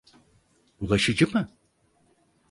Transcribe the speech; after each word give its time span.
Bulaşıcı 0.79 1.27
mı? 1.33 1.49